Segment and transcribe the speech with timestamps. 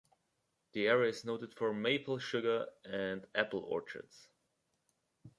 [0.73, 4.27] The area is noted for maple sugar and apple orchards.